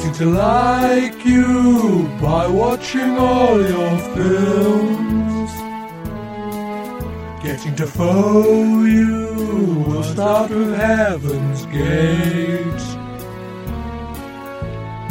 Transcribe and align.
Getting 0.00 0.14
to 0.14 0.30
like 0.30 1.26
you 1.26 2.08
by 2.22 2.46
watching 2.46 3.18
all 3.18 3.60
your 3.60 3.98
films. 4.16 5.50
Getting 7.42 7.76
to 7.76 7.86
know 7.98 8.84
you, 8.84 9.84
we'll 9.86 10.02
start 10.02 10.50
with 10.50 10.74
Heaven's 10.74 11.66
Gate. 11.66 12.86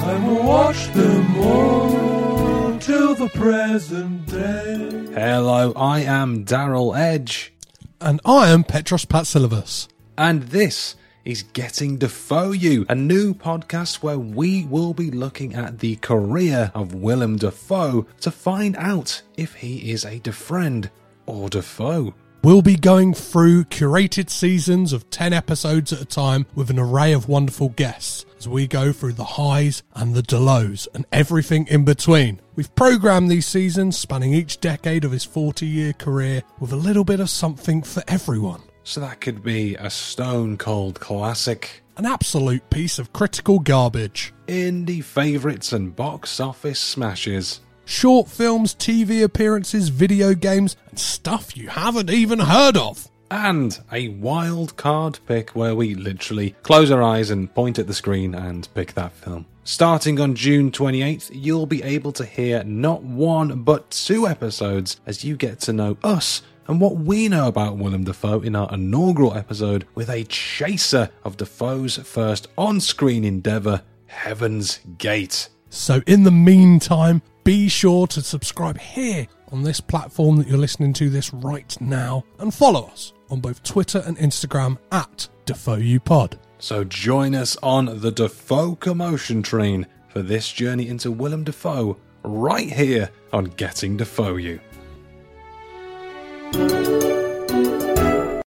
And 0.08 0.26
we'll 0.28 0.44
watch 0.44 0.88
them 0.94 1.38
all 1.38 2.78
till 2.80 3.14
the 3.14 3.30
present 3.30 4.26
day. 4.26 5.06
Hello, 5.14 5.72
I 5.76 6.00
am 6.00 6.46
Darryl 6.46 6.98
Edge, 6.98 7.54
And 8.02 8.20
I 8.26 8.50
am 8.50 8.64
Petros 8.64 9.06
Patsilivas. 9.06 9.88
and 10.18 10.44
this 10.50 10.96
is 11.30 11.44
Getting 11.44 11.98
Dafoe 11.98 12.54
You, 12.54 12.88
a 12.90 12.96
new 12.96 13.36
podcast 13.36 13.98
where 13.98 14.18
we 14.18 14.66
will 14.66 14.96
be 14.96 15.12
looking 15.12 15.54
at 15.54 15.78
the 15.78 15.96
career 15.98 16.72
of 16.74 16.96
Willem 16.96 17.38
Dafoe 17.38 18.08
to 18.22 18.32
find 18.32 18.76
out 18.78 19.22
if 19.38 19.54
he 19.54 19.92
is 19.92 20.06
a 20.06 20.20
DaFriend 20.20 20.90
or 21.28 21.48
Dafoe. 21.48 22.16
We'll 22.44 22.64
be 22.64 22.78
going 22.78 23.14
through 23.14 23.66
curated 23.66 24.32
seasons 24.32 24.92
of 24.92 25.08
10 25.12 25.32
episodes 25.32 25.94
at 25.94 26.02
a 26.02 26.06
time 26.06 26.48
with 26.56 26.72
an 26.72 26.80
array 26.80 27.14
of 27.14 27.30
wonderful 27.30 27.70
guests 27.70 28.26
as 28.40 28.48
we 28.48 28.66
go 28.66 28.92
through 28.92 29.14
the 29.14 29.24
highs 29.24 29.84
and 29.94 30.16
the 30.16 30.40
lows 30.40 30.88
and 30.96 31.06
everything 31.12 31.68
in 31.68 31.86
between. 31.86 32.42
We've 32.56 32.74
programmed 32.74 33.30
these 33.30 33.46
seasons 33.46 34.00
spanning 34.00 34.34
each 34.34 34.62
decade 34.62 35.06
of 35.06 35.12
his 35.12 35.26
40 35.26 35.68
year 35.68 35.94
career 35.94 36.42
with 36.60 36.74
a 36.74 36.78
little 36.78 37.04
bit 37.04 37.20
of 37.20 37.30
something 37.30 37.84
for 37.84 38.02
everyone. 38.08 38.64
So 38.84 39.02
that 39.02 39.22
could 39.22 39.44
be 39.44 39.76
a 39.76 39.90
stone 39.90 40.58
cold 40.58 41.00
classic, 41.00 41.84
An 41.98 42.06
absolute 42.06 42.68
piece 42.70 42.98
of 42.98 43.14
critical 43.14 43.60
garbage. 43.60 44.34
indie 44.48 45.04
favourites, 45.04 45.72
and 45.74 45.96
box 45.96 46.40
office 46.40 46.80
smashes. 46.80 47.60
Short 47.86 48.28
films, 48.30 48.74
TV 48.76 49.24
appearances, 49.24 49.90
video 49.90 50.34
games, 50.34 50.76
and 50.90 50.98
stuff 51.00 51.56
you 51.58 51.68
haven't 51.70 52.10
even 52.10 52.40
heard 52.40 52.78
of. 52.78 53.10
And 53.32 53.78
a 53.92 54.08
wild 54.10 54.76
card 54.76 55.20
pick 55.28 55.52
where 55.52 55.76
we 55.76 55.94
literally 55.94 56.56
close 56.64 56.90
our 56.90 57.04
eyes 57.04 57.30
and 57.30 57.54
point 57.54 57.78
at 57.78 57.86
the 57.86 57.94
screen 57.94 58.34
and 58.34 58.68
pick 58.74 58.94
that 58.94 59.12
film. 59.12 59.46
Starting 59.64 60.20
on 60.20 60.34
June 60.34 60.72
28th, 60.72 61.30
you'll 61.32 61.68
be 61.68 61.84
able 61.84 62.12
to 62.14 62.26
hear 62.26 62.64
not 62.64 63.04
one 63.04 63.62
but 63.62 63.92
two 63.92 64.28
episodes 64.28 65.00
as 65.06 65.24
you 65.24 65.36
get 65.36 65.60
to 65.60 65.74
know 65.74 65.96
us 66.04 66.42
and 66.70 66.80
what 66.80 66.98
we 66.98 67.28
know 67.28 67.48
about 67.48 67.78
Willem 67.78 68.04
Dafoe 68.04 68.42
in 68.42 68.56
our 68.56 68.72
inaugural 68.72 69.36
episode 69.36 69.88
with 69.96 70.08
a 70.10 70.24
chaser 70.26 71.10
of 71.24 71.36
Dafoe's 71.36 71.98
first 71.98 72.48
on 72.60 72.80
screen 72.80 73.26
endeavour, 73.26 73.82
Heaven's 74.06 74.80
Gate. 75.00 75.50
So, 75.72 76.02
in 76.06 76.24
the 76.24 76.32
meantime, 76.32 77.24
be 77.44 77.70
sure 77.70 78.06
to 78.08 78.22
subscribe 78.22 78.78
here 78.78 79.28
on 79.52 79.64
this 79.64 79.82
platform 79.82 80.38
that 80.38 80.48
you're 80.48 80.60
listening 80.60 80.94
to 80.94 81.10
this 81.10 81.34
right 81.34 81.76
now 81.82 82.24
and 82.38 82.54
follow 82.54 82.86
us 82.86 83.14
on 83.32 83.40
both 83.40 83.64
Twitter 83.64 84.04
and 84.06 84.16
Instagram 84.18 84.78
at 84.92 85.28
DafoeYouPod. 85.48 86.36
So 86.60 86.84
join 86.84 87.34
us 87.34 87.58
on 87.64 88.00
the 88.00 88.12
Dafoe 88.12 88.76
commotion 88.76 89.42
train 89.42 89.88
for 90.10 90.22
this 90.22 90.52
journey 90.52 90.88
into 90.88 91.10
Willem 91.10 91.46
Dafoe 91.46 91.98
right 92.24 92.72
here 92.72 93.10
on 93.34 93.46
Getting 93.46 93.98
Dafoe 93.98 94.36
You. 94.36 94.60